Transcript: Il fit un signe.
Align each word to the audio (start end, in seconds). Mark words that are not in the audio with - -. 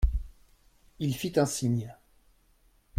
Il 0.97 1.13
fit 1.15 1.33
un 1.39 1.45
signe. 1.45 1.93